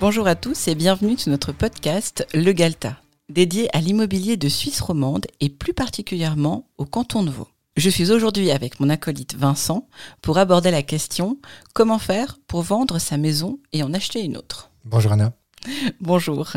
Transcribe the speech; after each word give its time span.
Bonjour 0.00 0.26
à 0.26 0.34
tous 0.34 0.66
et 0.66 0.74
bienvenue 0.74 1.18
sur 1.18 1.30
notre 1.30 1.52
podcast 1.52 2.26
Le 2.32 2.52
Galta, 2.52 2.96
dédié 3.28 3.68
à 3.76 3.82
l'immobilier 3.82 4.38
de 4.38 4.48
Suisse 4.48 4.80
romande 4.80 5.26
et 5.40 5.50
plus 5.50 5.74
particulièrement 5.74 6.66
au 6.78 6.86
canton 6.86 7.22
de 7.22 7.28
Vaud. 7.28 7.48
Je 7.76 7.90
suis 7.90 8.10
aujourd'hui 8.10 8.50
avec 8.50 8.80
mon 8.80 8.88
acolyte 8.88 9.34
Vincent 9.34 9.86
pour 10.22 10.38
aborder 10.38 10.70
la 10.70 10.82
question 10.82 11.36
comment 11.74 11.98
faire 11.98 12.38
pour 12.46 12.62
vendre 12.62 12.98
sa 12.98 13.18
maison 13.18 13.58
et 13.74 13.82
en 13.82 13.92
acheter 13.92 14.24
une 14.24 14.38
autre? 14.38 14.70
Bonjour 14.86 15.12
Anna. 15.12 15.34
Bonjour. 16.00 16.50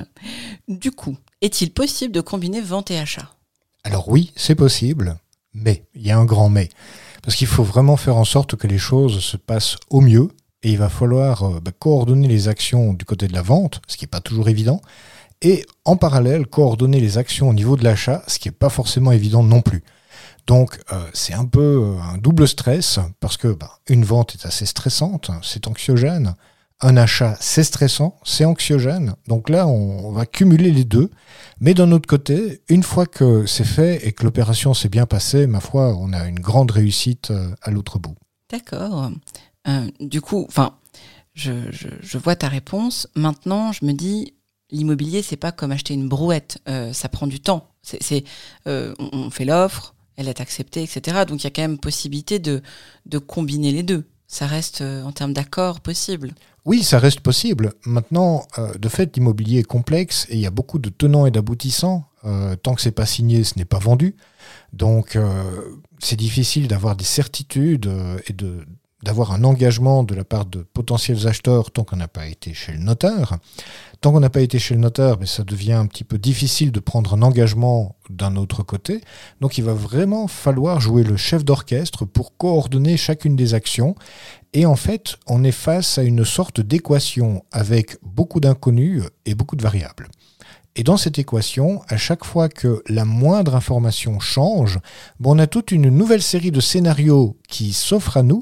Du 0.70 0.92
coup, 0.92 1.18
est-il 1.42 1.74
possible 1.74 2.14
de 2.14 2.22
combiner 2.22 2.62
vente 2.62 2.92
et 2.92 2.98
achat? 2.98 3.36
Alors 3.84 4.08
oui, 4.08 4.32
c'est 4.38 4.56
possible, 4.56 5.18
mais 5.54 5.84
il 5.96 6.08
y 6.08 6.12
a 6.12 6.18
un 6.18 6.24
grand 6.24 6.48
mais. 6.48 6.70
Parce 7.22 7.36
qu'il 7.36 7.48
faut 7.48 7.64
vraiment 7.64 7.98
faire 7.98 8.16
en 8.16 8.24
sorte 8.24 8.56
que 8.56 8.68
les 8.68 8.78
choses 8.78 9.20
se 9.20 9.36
passent 9.36 9.76
au 9.90 10.00
mieux 10.00 10.30
et 10.64 10.72
il 10.72 10.78
va 10.78 10.90
falloir 10.90 11.44
euh, 11.44 11.60
bah, 11.60 11.72
coordonner 11.78 12.28
les 12.28 12.48
actions 12.48 12.94
du 12.94 13.06
côté 13.06 13.28
de 13.28 13.34
la 13.34 13.42
vente, 13.42 13.82
ce 13.88 13.98
qui 13.98 14.06
n'est 14.06 14.10
pas 14.10 14.22
toujours 14.22 14.50
évident, 14.50 14.82
et 15.42 15.66
en 15.86 15.98
parallèle 15.98 16.48
coordonner 16.48 17.00
les 17.00 17.18
actions 17.18 17.50
au 17.50 17.54
niveau 17.54 17.76
de 17.76 17.84
l'achat, 17.84 18.24
ce 18.28 18.40
qui 18.40 18.48
n'est 18.48 18.54
pas 18.54 18.70
forcément 18.70 19.12
évident 19.12 19.44
non 19.44 19.62
plus. 19.62 19.84
Donc 20.48 20.80
euh, 20.92 21.06
c'est 21.14 21.34
un 21.34 21.46
peu 21.46 21.96
euh, 21.98 22.02
un 22.02 22.18
double 22.18 22.48
stress 22.48 23.00
parce 23.20 23.38
que 23.38 23.50
bah, 23.50 23.80
une 23.88 24.06
vente 24.06 24.36
est 24.36 24.46
assez 24.46 24.66
stressante, 24.66 25.32
c'est 25.42 25.68
anxiogène. 25.68 26.36
Un 26.82 26.98
achat, 26.98 27.38
c'est 27.40 27.64
stressant, 27.64 28.18
c'est 28.26 28.44
anxiogène. 28.44 29.16
Donc 29.28 29.48
là, 29.48 29.68
on, 29.68 30.12
va 30.12 30.26
cumuler 30.26 30.70
les 30.70 30.84
deux. 30.84 31.12
Mais 31.62 31.74
d'un 31.74 31.94
autre 31.94 32.10
côté, 32.10 32.62
une 32.68 32.84
fois 32.84 33.06
que 33.06 33.46
c'est 33.46 33.64
fait 33.64 34.06
et 34.06 34.12
que 34.12 34.26
l'opération 34.26 34.74
s'est 34.74 34.90
bien 34.90 35.06
passée, 35.06 35.48
ma 35.48 35.62
foi, 35.62 35.96
on 35.98 36.12
a 36.12 36.28
une 36.28 36.42
grande 36.42 36.72
réussite 36.72 37.32
à 37.62 37.72
l'autre 37.72 38.00
bout. 38.00 38.16
D'accord. 38.52 39.12
Euh, 39.68 39.90
du 40.00 40.22
coup, 40.22 40.46
enfin, 40.48 40.76
je, 41.34 42.18
vois 42.18 42.36
ta 42.36 42.48
réponse. 42.48 43.08
Maintenant, 43.16 43.72
je 43.72 43.86
me 43.86 43.94
dis, 43.94 44.34
l'immobilier, 44.72 45.22
c'est 45.22 45.38
pas 45.38 45.52
comme 45.52 45.72
acheter 45.72 45.94
une 45.94 46.10
brouette. 46.10 46.60
Euh, 46.68 46.94
ça 46.94 47.10
prend 47.10 47.28
du 47.28 47.40
temps. 47.40 47.70
C'est, 47.82 48.24
euh, 48.68 48.94
on, 49.00 49.30
fait 49.30 49.46
l'offre, 49.46 49.94
elle 50.16 50.30
est 50.30 50.40
acceptée, 50.40 50.84
etc. 50.84 51.24
Donc 51.28 51.42
il 51.42 51.44
y 51.44 51.48
a 51.48 51.50
quand 51.50 51.62
même 51.62 51.78
possibilité 51.78 52.40
de, 52.40 52.62
de 53.06 53.18
combiner 53.18 53.72
les 53.72 53.84
deux. 53.84 54.06
Ça 54.28 54.48
reste 54.48 54.82
en 54.82 55.12
termes 55.12 55.34
d'accord 55.34 55.82
possible. 55.82 56.34
Oui, 56.66 56.82
ça 56.82 56.98
reste 56.98 57.20
possible. 57.20 57.74
Maintenant, 57.86 58.48
de 58.80 58.90
fait, 58.90 59.16
l'immobilier 59.16 59.60
est 59.60 59.64
complexe 59.64 60.26
et 60.30 60.36
il 60.36 60.40
y 60.40 60.48
a 60.48 60.50
beaucoup 60.50 60.80
de 60.80 60.90
tenants 60.90 61.26
et 61.26 61.32
d'aboutissants. 61.32 62.06
tant 62.64 62.74
que 62.74 62.82
c'est 62.82 62.92
pas 62.92 63.06
signé, 63.06 63.44
ce 63.44 63.60
n'est 63.60 63.66
pas 63.66 63.80
vendu. 63.80 64.16
Donc, 64.72 65.20
c'est 66.00 66.16
difficile 66.16 66.70
d'avoir 66.70 66.96
des 66.96 67.04
certitudes 67.04 67.92
et 68.28 68.34
de, 68.34 68.66
d'avoir 69.04 69.34
un 69.34 69.44
engagement 69.44 70.04
de 70.04 70.16
la 70.16 70.24
part 70.24 70.46
de 70.46 70.66
potentiels 70.74 71.28
acheteurs 71.28 71.72
tant 71.72 71.84
qu'on 71.84 71.98
n'a 71.98 72.08
pas 72.08 72.28
été 72.28 72.54
chez 72.54 72.72
le 72.72 72.80
notaire. 72.80 73.38
Tant 74.02 74.12
qu'on 74.12 74.22
n'a 74.22 74.30
pas 74.30 74.42
été 74.42 74.60
chez 74.60 74.74
le 74.74 74.80
notaire, 74.80 75.18
mais 75.20 75.26
ça 75.26 75.44
devient 75.44 75.74
un 75.74 75.86
petit 75.86 76.04
peu 76.04 76.18
difficile 76.18 76.72
de 76.72 76.80
prendre 76.80 77.14
un 77.14 77.22
engagement 77.22 77.96
d'un 78.10 78.36
autre 78.36 78.64
côté. 78.64 79.02
Donc 79.42 79.58
il 79.58 79.64
va 79.64 79.74
vraiment 79.74 80.28
falloir 80.28 80.80
jouer 80.80 81.04
le 81.04 81.18
chef 81.18 81.44
d'orchestre 81.44 82.06
pour 82.06 82.38
coordonner 82.38 82.98
chacune 82.98 83.36
des 83.36 83.54
actions. 83.54 83.96
Et 84.54 84.66
en 84.66 84.76
fait, 84.76 85.18
on 85.28 85.44
est 85.44 85.52
face 85.52 85.98
à 85.98 86.04
une 86.04 86.26
sorte 86.26 86.62
d'équation 86.62 87.44
avec 87.52 87.98
beaucoup 88.04 88.40
d'inconnus 88.40 89.04
et 89.26 89.36
beaucoup 89.36 89.56
de 89.56 89.64
variables. 89.64 90.10
Et 90.76 90.84
dans 90.84 90.98
cette 90.98 91.20
équation, 91.20 91.84
à 91.88 91.98
chaque 91.98 92.26
fois 92.26 92.50
que 92.50 92.82
la 92.88 93.06
moindre 93.06 93.56
information 93.56 94.20
change, 94.20 94.80
bon, 95.20 95.36
on 95.36 95.40
a 95.40 95.46
toute 95.46 95.72
une 95.72 95.90
nouvelle 95.90 96.24
série 96.24 96.50
de 96.50 96.60
scénarios 96.60 97.38
qui 97.48 97.74
s'offrent 97.74 98.18
à 98.18 98.24
nous 98.24 98.42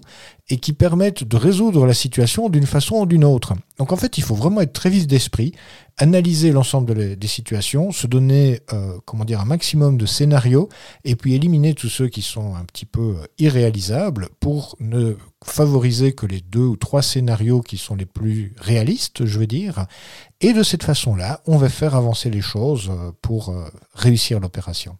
et 0.51 0.57
qui 0.57 0.73
permettent 0.73 1.23
de 1.23 1.37
résoudre 1.37 1.85
la 1.85 1.93
situation 1.93 2.49
d'une 2.49 2.65
façon 2.65 2.97
ou 2.97 3.05
d'une 3.05 3.23
autre. 3.23 3.53
Donc 3.77 3.93
en 3.93 3.95
fait, 3.95 4.17
il 4.17 4.21
faut 4.23 4.35
vraiment 4.35 4.59
être 4.59 4.73
très 4.73 4.89
vif 4.89 5.07
d'esprit, 5.07 5.53
analyser 5.97 6.51
l'ensemble 6.51 7.15
des 7.15 7.27
situations, 7.27 7.91
se 7.91 8.05
donner 8.05 8.59
euh, 8.73 8.97
comment 9.05 9.23
dire, 9.23 9.39
un 9.39 9.45
maximum 9.45 9.97
de 9.97 10.05
scénarios 10.05 10.67
et 11.05 11.15
puis 11.15 11.35
éliminer 11.35 11.73
tous 11.73 11.87
ceux 11.87 12.09
qui 12.09 12.21
sont 12.21 12.53
un 12.55 12.65
petit 12.65 12.85
peu 12.85 13.15
euh, 13.17 13.25
irréalisables 13.39 14.27
pour 14.41 14.75
ne 14.81 15.15
favoriser 15.45 16.11
que 16.11 16.25
les 16.25 16.41
deux 16.41 16.59
ou 16.65 16.75
trois 16.75 17.01
scénarios 17.01 17.61
qui 17.61 17.77
sont 17.77 17.95
les 17.95 18.05
plus 18.05 18.53
réalistes, 18.59 19.25
je 19.25 19.39
veux 19.39 19.47
dire, 19.47 19.85
et 20.41 20.51
de 20.51 20.63
cette 20.63 20.83
façon-là, 20.83 21.41
on 21.47 21.55
va 21.57 21.69
faire 21.69 21.95
avancer 21.95 22.29
les 22.29 22.41
choses 22.41 22.89
euh, 22.91 23.11
pour 23.21 23.55
réussir 23.93 24.41
l'opération. 24.41 24.97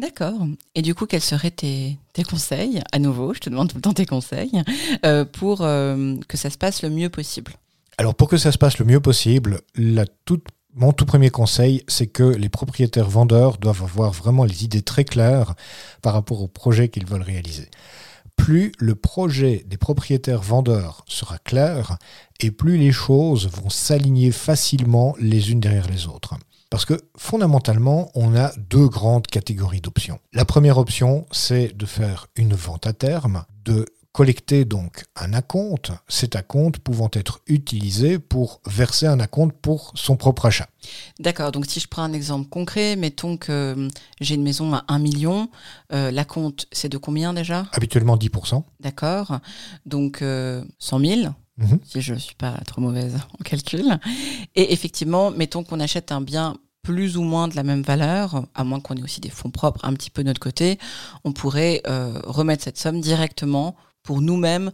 D'accord. 0.00 0.46
Et 0.74 0.82
du 0.82 0.94
coup, 0.94 1.06
quels 1.06 1.20
seraient 1.20 1.50
tes, 1.50 1.98
conseils 2.28 2.82
À 2.92 2.98
nouveau, 2.98 3.34
je 3.34 3.40
te 3.40 3.50
demande 3.50 3.72
tout 3.80 3.92
tes 3.92 4.06
conseils 4.06 4.62
euh, 5.04 5.24
pour 5.24 5.58
que 5.58 6.36
ça 6.36 6.50
se 6.50 6.58
passe 6.58 6.82
le 6.82 6.90
mieux 6.90 7.08
possible? 7.08 7.52
Alors, 7.98 8.14
pour 8.14 8.28
que 8.28 8.38
ça 8.38 8.50
se 8.50 8.58
passe 8.58 8.78
le 8.78 8.86
mieux 8.86 9.00
possible, 9.00 9.60
mon 10.74 10.92
tout 10.92 11.06
premier 11.06 11.30
conseil, 11.30 11.82
c'est 11.86 12.06
que 12.06 12.22
les 12.22 12.48
propriétaires 12.48 13.10
vendeurs 13.10 13.58
doivent 13.58 13.82
avoir 13.82 14.12
vraiment 14.12 14.44
les 14.44 14.64
idées 14.64 14.82
très 14.82 15.04
claires 15.04 15.54
par 16.00 16.14
rapport 16.14 16.42
au 16.42 16.48
projet 16.48 16.88
qu'ils 16.88 17.06
veulent 17.06 17.22
réaliser 17.22 17.68
plus 18.40 18.72
le 18.78 18.94
projet 18.94 19.64
des 19.66 19.76
propriétaires 19.76 20.40
vendeurs 20.40 21.04
sera 21.06 21.36
clair 21.38 21.98
et 22.40 22.50
plus 22.50 22.78
les 22.78 22.90
choses 22.90 23.50
vont 23.50 23.68
s'aligner 23.68 24.32
facilement 24.32 25.14
les 25.20 25.50
unes 25.50 25.60
derrière 25.60 25.90
les 25.90 26.06
autres. 26.06 26.36
Parce 26.70 26.84
que 26.84 26.94
fondamentalement, 27.16 28.12
on 28.14 28.36
a 28.36 28.52
deux 28.56 28.88
grandes 28.88 29.26
catégories 29.26 29.80
d'options. 29.80 30.20
La 30.32 30.44
première 30.44 30.78
option, 30.78 31.26
c'est 31.32 31.76
de 31.76 31.84
faire 31.84 32.28
une 32.36 32.54
vente 32.54 32.86
à 32.86 32.92
terme, 32.92 33.44
de 33.64 33.86
collecter 34.12 34.64
donc 34.64 35.04
un 35.16 35.32
acompte, 35.32 35.92
cet 36.08 36.36
acompte 36.36 36.78
pouvant 36.78 37.10
être 37.12 37.40
utilisé 37.46 38.18
pour 38.18 38.60
verser 38.66 39.06
un 39.06 39.18
acompte 39.20 39.56
pour 39.60 39.92
son 39.94 40.16
propre 40.16 40.46
achat. 40.46 40.68
D'accord, 41.18 41.52
donc 41.52 41.66
si 41.66 41.80
je 41.80 41.88
prends 41.88 42.02
un 42.02 42.12
exemple 42.12 42.48
concret, 42.48 42.96
mettons 42.96 43.36
que 43.36 43.74
hum, 43.76 43.88
j'ai 44.20 44.34
une 44.34 44.42
maison 44.42 44.74
à 44.74 44.84
1 44.88 44.98
million, 44.98 45.48
euh, 45.92 46.10
l'acompte 46.10 46.66
c'est 46.72 46.88
de 46.88 46.98
combien 46.98 47.34
déjà? 47.34 47.66
Habituellement 47.72 48.16
10%. 48.16 48.62
D'accord, 48.80 49.38
donc 49.86 50.22
euh, 50.22 50.64
100 50.78 51.00
000 51.00 51.20
mhm. 51.60 51.78
si 51.84 52.00
je 52.00 52.14
ne 52.14 52.18
suis 52.18 52.34
pas 52.34 52.52
trop 52.66 52.80
mauvaise 52.80 53.16
en 53.38 53.42
calcul. 53.44 53.98
Et 54.56 54.72
effectivement, 54.72 55.30
mettons 55.30 55.62
qu'on 55.62 55.80
achète 55.80 56.12
un 56.12 56.20
bien 56.20 56.56
plus 56.82 57.16
ou 57.16 57.22
moins 57.22 57.48
de 57.48 57.56
la 57.56 57.62
même 57.62 57.82
valeur, 57.82 58.46
à 58.54 58.64
moins 58.64 58.80
qu'on 58.80 58.96
ait 58.96 59.02
aussi 59.02 59.20
des 59.20 59.30
fonds 59.30 59.50
propres 59.50 59.84
un 59.84 59.92
petit 59.94 60.10
peu 60.10 60.22
de 60.22 60.28
notre 60.28 60.40
côté, 60.40 60.78
on 61.24 61.32
pourrait 61.32 61.82
euh, 61.86 62.20
remettre 62.24 62.64
cette 62.64 62.78
somme 62.78 63.00
directement 63.00 63.76
pour 64.02 64.22
nous-mêmes, 64.22 64.70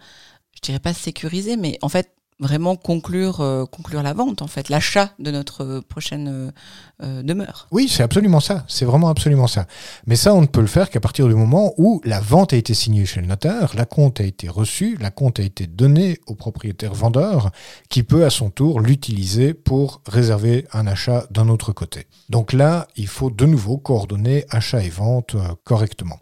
je 0.54 0.60
dirais 0.60 0.78
pas 0.78 0.94
sécuriser, 0.94 1.56
mais 1.56 1.78
en 1.82 1.88
fait 1.88 2.16
vraiment 2.38 2.76
conclure 2.76 3.41
euh, 3.41 3.64
conclure 3.64 4.02
la 4.02 4.12
vente 4.12 4.42
en 4.42 4.47
fait 4.47 4.69
l'achat 4.69 5.12
de 5.19 5.30
notre 5.30 5.64
euh, 5.64 5.80
prochaine 5.80 6.52
euh, 7.02 7.22
demeure. 7.22 7.66
Oui, 7.70 7.88
c'est 7.88 8.02
absolument 8.02 8.41
ça, 8.41 8.64
c'est 8.69 8.84
vraiment 8.84 9.08
absolument 9.08 9.47
ça. 9.47 9.66
Mais 10.06 10.16
ça 10.16 10.34
on 10.34 10.42
ne 10.42 10.46
peut 10.46 10.60
le 10.60 10.66
faire 10.66 10.91
qu'à 10.91 11.00
partir 11.00 11.28
du 11.28 11.34
moment 11.34 11.72
où 11.78 12.00
la 12.04 12.20
vente 12.20 12.52
a 12.52 12.56
été 12.56 12.75
signée 12.75 13.06
chez 13.06 13.20
le 13.20 13.26
notaire, 13.26 13.72
la 13.75 13.86
compte 13.86 14.20
a 14.20 14.25
été 14.25 14.48
reçue, 14.48 14.96
la 15.00 15.10
compte 15.10 15.41
a 15.41 15.42
été 15.42 15.66
donnée 15.66 16.19
au 16.26 16.34
propriétaire 16.34 16.94
vendeur 16.94 17.50
qui 17.88 18.02
peut 18.02 18.25
à 18.25 18.30
son 18.30 18.50
tour 18.50 18.80
l'utiliser 18.80 19.54
pour 19.54 20.02
réserver 20.06 20.66
un 20.72 20.86
achat 20.86 21.26
d'un 21.30 21.48
autre 21.48 21.72
côté. 21.72 22.06
Donc 22.28 22.52
là, 22.52 22.86
il 22.96 23.06
faut 23.06 23.30
de 23.30 23.46
nouveau 23.46 23.78
coordonner 23.78 24.44
achat 24.50 24.82
et 24.82 24.91
vente 24.91 25.36
correctement. 25.64 26.20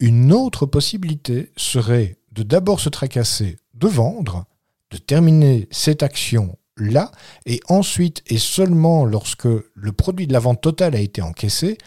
Une 0.00 0.32
autre 0.32 0.66
possibilité 0.66 1.52
serait 1.56 2.16
de 2.32 2.42
d'abord 2.42 2.80
se 2.80 2.88
tracasser 2.88 3.56
de 3.74 3.86
vendre, 3.86 4.46
de 4.92 4.98
terminer 4.98 5.68
cette 5.70 6.02
action 6.02 6.56
là, 6.76 7.10
et 7.46 7.60
ensuite, 7.68 8.22
et 8.26 8.38
seulement 8.38 9.04
lorsque 9.04 9.46
le 9.46 9.92
produit 9.92 10.26
de 10.26 10.32
la 10.32 10.38
vente 10.38 10.60
totale 10.60 10.94
a 10.94 11.00
été 11.00 11.22
encaissé, 11.22 11.78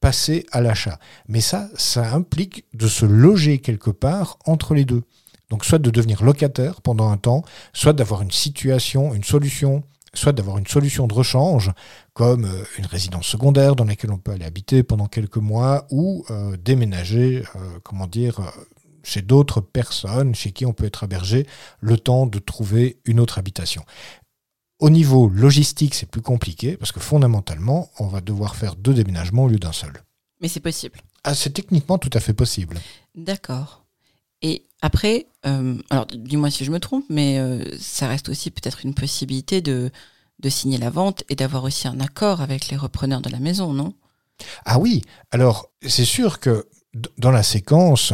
passer 0.00 0.44
à 0.52 0.60
l'achat. 0.60 0.98
Mais 1.28 1.40
ça, 1.40 1.68
ça 1.76 2.12
implique 2.12 2.64
de 2.74 2.88
se 2.88 3.06
loger 3.06 3.58
quelque 3.58 3.90
part 3.90 4.38
entre 4.44 4.74
les 4.74 4.84
deux. 4.84 5.02
Donc 5.50 5.64
soit 5.64 5.78
de 5.78 5.90
devenir 5.90 6.22
locataire 6.22 6.80
pendant 6.82 7.10
un 7.10 7.16
temps, 7.16 7.42
soit 7.72 7.92
d'avoir 7.92 8.22
une 8.22 8.30
situation, 8.30 9.14
une 9.14 9.24
solution, 9.24 9.82
soit 10.14 10.32
d'avoir 10.32 10.58
une 10.58 10.66
solution 10.66 11.06
de 11.06 11.14
rechange, 11.14 11.72
comme 12.12 12.44
euh, 12.44 12.64
une 12.78 12.86
résidence 12.86 13.26
secondaire 13.26 13.76
dans 13.76 13.84
laquelle 13.84 14.12
on 14.12 14.18
peut 14.18 14.32
aller 14.32 14.44
habiter 14.44 14.82
pendant 14.82 15.06
quelques 15.06 15.36
mois, 15.38 15.86
ou 15.90 16.24
euh, 16.30 16.56
déménager, 16.56 17.44
euh, 17.56 17.78
comment 17.82 18.06
dire, 18.06 18.40
chez 19.04 19.22
d'autres 19.22 19.60
personnes 19.60 20.34
chez 20.34 20.52
qui 20.52 20.66
on 20.66 20.72
peut 20.72 20.86
être 20.86 21.04
hébergé 21.04 21.46
le 21.80 21.96
temps 21.96 22.26
de 22.26 22.38
trouver 22.38 23.00
une 23.04 23.20
autre 23.20 23.38
habitation. 23.38 23.84
Au 24.80 24.90
niveau 24.90 25.28
logistique, 25.28 25.94
c'est 25.94 26.10
plus 26.10 26.20
compliqué 26.20 26.76
parce 26.76 26.92
que 26.92 27.00
fondamentalement, 27.00 27.90
on 27.98 28.08
va 28.08 28.20
devoir 28.20 28.56
faire 28.56 28.74
deux 28.74 28.94
déménagements 28.94 29.44
au 29.44 29.48
lieu 29.48 29.58
d'un 29.58 29.72
seul. 29.72 29.92
Mais 30.40 30.48
c'est 30.48 30.60
possible. 30.60 31.00
Ah, 31.22 31.34
c'est 31.34 31.50
techniquement 31.50 31.98
tout 31.98 32.10
à 32.12 32.20
fait 32.20 32.34
possible. 32.34 32.78
D'accord. 33.14 33.84
Et 34.42 34.66
après, 34.82 35.26
euh, 35.46 35.78
alors 35.90 36.06
dis-moi 36.06 36.50
si 36.50 36.64
je 36.64 36.70
me 36.70 36.80
trompe, 36.80 37.04
mais 37.08 37.38
euh, 37.38 37.64
ça 37.78 38.08
reste 38.08 38.28
aussi 38.28 38.50
peut-être 38.50 38.84
une 38.84 38.94
possibilité 38.94 39.62
de, 39.62 39.90
de 40.40 40.48
signer 40.48 40.76
la 40.76 40.90
vente 40.90 41.24
et 41.28 41.36
d'avoir 41.36 41.64
aussi 41.64 41.88
un 41.88 42.00
accord 42.00 42.42
avec 42.42 42.68
les 42.68 42.76
repreneurs 42.76 43.22
de 43.22 43.30
la 43.30 43.38
maison, 43.38 43.72
non? 43.72 43.94
Ah 44.66 44.78
oui, 44.78 45.02
alors 45.30 45.70
c'est 45.86 46.04
sûr 46.04 46.40
que 46.40 46.68
dans 47.16 47.30
la 47.30 47.42
séquence, 47.42 48.12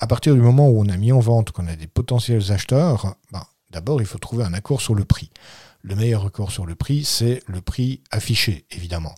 à 0.00 0.06
partir 0.06 0.34
du 0.34 0.40
moment 0.40 0.68
où 0.68 0.80
on 0.80 0.88
a 0.88 0.96
mis 0.96 1.12
en 1.12 1.20
vente, 1.20 1.52
qu'on 1.52 1.66
a 1.66 1.76
des 1.76 1.86
potentiels 1.86 2.50
acheteurs, 2.52 3.16
ben, 3.32 3.44
d'abord 3.70 4.00
il 4.00 4.06
faut 4.06 4.18
trouver 4.18 4.44
un 4.44 4.54
accord 4.54 4.80
sur 4.80 4.94
le 4.94 5.04
prix. 5.04 5.30
le 5.82 5.96
meilleur 5.96 6.26
accord 6.26 6.50
sur 6.50 6.66
le 6.66 6.74
prix, 6.74 7.04
c'est 7.04 7.42
le 7.46 7.62
prix 7.62 8.02
affiché, 8.10 8.66
évidemment. 8.70 9.14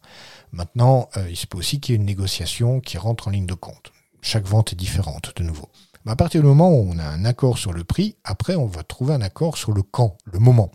Maintenant, 0.52 1.08
euh, 1.16 1.28
il 1.28 1.36
se 1.36 1.48
peut 1.48 1.58
aussi 1.58 1.80
qu'il 1.80 1.92
y 1.92 1.96
ait 1.96 1.98
une 1.98 2.06
négociation 2.06 2.80
qui 2.80 2.98
rentre 2.98 3.26
en 3.26 3.32
ligne 3.32 3.46
de 3.46 3.54
compte. 3.54 3.90
Chaque 4.20 4.46
vente 4.46 4.72
est 4.72 4.76
différente, 4.76 5.32
de 5.34 5.42
nouveau. 5.42 5.68
À 6.06 6.14
partir 6.14 6.40
du 6.40 6.46
moment 6.46 6.70
où 6.70 6.88
on 6.88 6.98
a 6.98 7.04
un 7.04 7.24
accord 7.24 7.58
sur 7.58 7.72
le 7.72 7.82
prix, 7.82 8.16
après, 8.22 8.54
on 8.54 8.66
va 8.66 8.84
trouver 8.84 9.14
un 9.14 9.22
accord 9.22 9.56
sur 9.56 9.72
le 9.72 9.82
quand, 9.82 10.16
le 10.24 10.38
moment. 10.38 10.70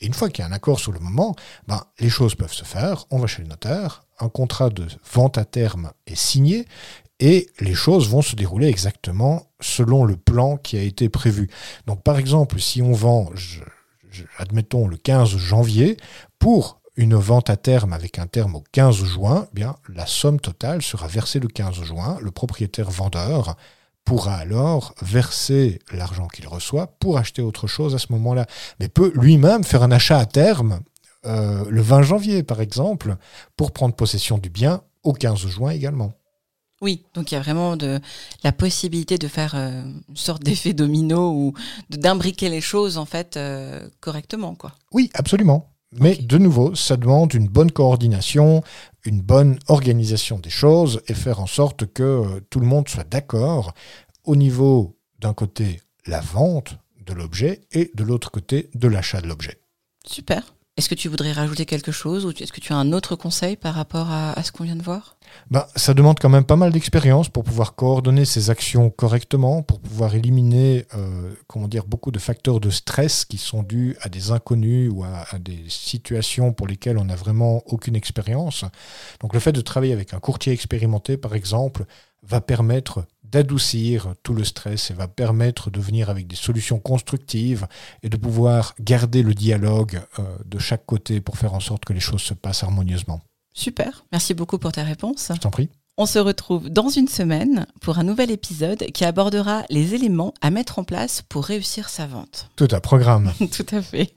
Et 0.00 0.06
une 0.06 0.14
fois 0.14 0.30
qu'il 0.30 0.42
y 0.42 0.46
a 0.46 0.48
un 0.48 0.52
accord 0.52 0.78
sur 0.78 0.92
le 0.92 1.00
moment, 1.00 1.34
ben, 1.66 1.84
les 1.98 2.10
choses 2.10 2.34
peuvent 2.34 2.52
se 2.52 2.64
faire. 2.64 3.04
On 3.10 3.18
va 3.18 3.26
chez 3.26 3.42
le 3.42 3.48
notaire, 3.48 4.04
un 4.18 4.28
contrat 4.28 4.70
de 4.70 4.86
vente 5.12 5.38
à 5.38 5.44
terme 5.44 5.92
est 6.06 6.14
signé 6.14 6.66
et 7.20 7.48
les 7.60 7.74
choses 7.74 8.08
vont 8.08 8.22
se 8.22 8.36
dérouler 8.36 8.68
exactement 8.68 9.46
selon 9.60 10.04
le 10.04 10.16
plan 10.16 10.56
qui 10.56 10.76
a 10.76 10.82
été 10.82 11.08
prévu. 11.08 11.50
Donc 11.86 12.02
par 12.02 12.18
exemple, 12.18 12.60
si 12.60 12.82
on 12.82 12.92
vend, 12.92 13.30
admettons 14.38 14.86
le 14.86 14.96
15 14.96 15.36
janvier, 15.36 15.96
pour 16.38 16.80
une 16.96 17.14
vente 17.14 17.50
à 17.50 17.56
terme 17.56 17.92
avec 17.92 18.18
un 18.18 18.26
terme 18.26 18.56
au 18.56 18.64
15 18.72 19.04
juin, 19.04 19.46
eh 19.50 19.54
bien 19.54 19.76
la 19.88 20.06
somme 20.06 20.40
totale 20.40 20.82
sera 20.82 21.06
versée 21.06 21.40
le 21.40 21.48
15 21.48 21.82
juin. 21.82 22.18
Le 22.20 22.30
propriétaire 22.30 22.90
vendeur 22.90 23.56
pourra 24.04 24.36
alors 24.36 24.94
verser 25.02 25.80
l'argent 25.92 26.28
qu'il 26.28 26.48
reçoit 26.48 26.86
pour 26.98 27.18
acheter 27.18 27.42
autre 27.42 27.66
chose 27.66 27.94
à 27.94 27.98
ce 27.98 28.12
moment-là, 28.12 28.46
mais 28.80 28.88
peut 28.88 29.12
lui-même 29.14 29.64
faire 29.64 29.82
un 29.82 29.90
achat 29.90 30.18
à 30.18 30.26
terme 30.26 30.80
euh, 31.26 31.64
le 31.68 31.82
20 31.82 32.02
janvier, 32.02 32.42
par 32.42 32.60
exemple, 32.60 33.16
pour 33.56 33.72
prendre 33.72 33.94
possession 33.94 34.38
du 34.38 34.50
bien 34.50 34.82
au 35.02 35.12
15 35.12 35.46
juin 35.48 35.70
également. 35.70 36.12
Oui, 36.80 37.04
donc 37.14 37.30
il 37.30 37.34
y 37.34 37.38
a 37.38 37.40
vraiment 37.40 37.76
de 37.76 38.00
la 38.44 38.52
possibilité 38.52 39.18
de 39.18 39.26
faire 39.26 39.54
euh, 39.56 39.82
une 40.08 40.16
sorte 40.16 40.42
d'effet 40.42 40.72
domino 40.74 41.32
ou 41.32 41.52
d'imbriquer 41.90 42.48
les 42.48 42.60
choses 42.60 42.98
en 42.98 43.04
fait 43.04 43.36
euh, 43.36 43.88
correctement, 44.00 44.54
quoi. 44.54 44.74
Oui, 44.92 45.10
absolument. 45.14 45.72
Mais 45.92 46.16
de 46.16 46.38
nouveau, 46.38 46.74
ça 46.74 46.96
demande 46.96 47.32
une 47.34 47.48
bonne 47.48 47.72
coordination, 47.72 48.62
une 49.04 49.22
bonne 49.22 49.58
organisation 49.68 50.38
des 50.38 50.50
choses 50.50 51.00
et 51.08 51.14
faire 51.14 51.40
en 51.40 51.46
sorte 51.46 51.86
que 51.86 52.02
euh, 52.02 52.40
tout 52.50 52.60
le 52.60 52.66
monde 52.66 52.88
soit 52.88 53.08
d'accord 53.08 53.74
au 54.24 54.36
niveau 54.36 54.98
d'un 55.18 55.34
côté 55.34 55.80
la 56.06 56.20
vente 56.20 56.76
de 57.04 57.12
l'objet 57.14 57.62
et 57.72 57.90
de 57.94 58.04
l'autre 58.04 58.30
côté 58.30 58.70
de 58.74 58.86
l'achat 58.86 59.20
de 59.20 59.26
l'objet. 59.26 59.60
Super. 60.06 60.54
Est-ce 60.78 60.88
que 60.88 60.94
tu 60.94 61.08
voudrais 61.08 61.32
rajouter 61.32 61.66
quelque 61.66 61.90
chose 61.90 62.24
ou 62.24 62.30
est-ce 62.30 62.52
que 62.52 62.60
tu 62.60 62.72
as 62.72 62.76
un 62.76 62.92
autre 62.92 63.16
conseil 63.16 63.56
par 63.56 63.74
rapport 63.74 64.12
à, 64.12 64.40
ce 64.44 64.52
qu'on 64.52 64.62
vient 64.62 64.76
de 64.76 64.82
voir? 64.82 65.16
Ben, 65.50 65.66
Ça 65.74 65.92
demande 65.92 66.20
quand 66.20 66.28
même 66.28 66.44
pas 66.44 66.54
mal 66.54 66.70
d'expérience 66.70 67.28
pour 67.28 67.42
pouvoir 67.42 67.74
coordonner 67.74 68.24
ses 68.24 68.48
actions 68.48 68.88
correctement, 68.88 69.64
pour 69.64 69.80
pouvoir 69.80 70.14
éliminer 70.14 70.86
euh, 70.94 71.34
comment 71.48 71.66
dire, 71.66 71.84
beaucoup 71.84 72.12
de 72.12 72.20
facteurs 72.20 72.60
de 72.60 72.70
stress 72.70 73.24
qui 73.24 73.38
sont 73.38 73.64
dus 73.64 73.96
à 74.02 74.08
des 74.08 74.30
inconnus 74.30 74.88
ou 74.94 75.02
à, 75.02 75.26
à 75.32 75.40
des 75.40 75.64
situations 75.66 76.52
pour 76.52 76.68
lesquelles 76.68 76.98
on 76.98 77.06
n'a 77.06 77.16
vraiment 77.16 77.64
aucune 77.66 77.96
expérience. 77.96 78.64
Donc 79.18 79.34
le 79.34 79.40
fait 79.40 79.50
de 79.50 79.60
travailler 79.60 79.92
avec 79.92 80.14
un 80.14 80.20
courtier 80.20 80.52
expérimenté, 80.52 81.16
par 81.16 81.34
exemple, 81.34 81.86
va 82.22 82.40
permettre 82.40 83.04
d'adoucir 83.30 84.14
tout 84.22 84.34
le 84.34 84.44
stress 84.44 84.90
et 84.90 84.94
va 84.94 85.08
permettre 85.08 85.70
de 85.70 85.80
venir 85.80 86.10
avec 86.10 86.26
des 86.26 86.36
solutions 86.36 86.78
constructives 86.78 87.66
et 88.02 88.08
de 88.08 88.16
pouvoir 88.16 88.74
garder 88.80 89.22
le 89.22 89.34
dialogue 89.34 90.00
euh, 90.18 90.22
de 90.44 90.58
chaque 90.58 90.86
côté 90.86 91.20
pour 91.20 91.38
faire 91.38 91.54
en 91.54 91.60
sorte 91.60 91.84
que 91.84 91.92
les 91.92 92.00
choses 92.00 92.22
se 92.22 92.34
passent 92.34 92.62
harmonieusement. 92.62 93.20
Super, 93.54 94.04
merci 94.12 94.34
beaucoup 94.34 94.58
pour 94.58 94.72
ta 94.72 94.84
réponse. 94.84 95.32
Je 95.34 95.40
t'en 95.40 95.50
prie. 95.50 95.68
On 96.00 96.06
se 96.06 96.20
retrouve 96.20 96.70
dans 96.70 96.90
une 96.90 97.08
semaine 97.08 97.66
pour 97.80 97.98
un 97.98 98.04
nouvel 98.04 98.30
épisode 98.30 98.84
qui 98.92 99.04
abordera 99.04 99.64
les 99.68 99.96
éléments 99.96 100.32
à 100.40 100.50
mettre 100.50 100.78
en 100.78 100.84
place 100.84 101.22
pour 101.28 101.44
réussir 101.44 101.88
sa 101.88 102.06
vente. 102.06 102.50
Tout 102.54 102.68
à 102.70 102.80
programme. 102.80 103.32
Tout 103.38 103.66
à 103.72 103.82
fait. 103.82 104.14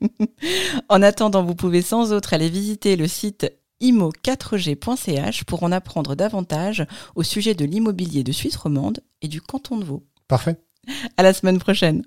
en 0.90 1.02
attendant, 1.02 1.44
vous 1.44 1.56
pouvez 1.56 1.82
sans 1.82 2.14
autre 2.14 2.36
aller 2.36 2.50
visiter 2.50 2.96
le 2.96 3.08
site 3.08 3.52
imo4g.ch 3.82 5.44
pour 5.44 5.64
en 5.64 5.72
apprendre 5.72 6.16
davantage 6.16 6.86
au 7.16 7.24
sujet 7.24 7.56
de 7.56 7.66
l'immobilier 7.66 8.24
de 8.24 8.32
Suisse 8.32 8.56
romande 8.56 9.02
et 9.22 9.28
du 9.28 9.42
canton 9.42 9.78
de 9.78 9.84
Vaud. 9.84 10.06
Parfait. 10.28 10.58
À 11.18 11.24
la 11.24 11.34
semaine 11.34 11.60
prochaine. 11.60 12.04